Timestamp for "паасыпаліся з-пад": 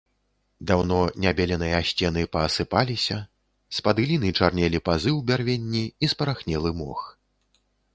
2.37-4.03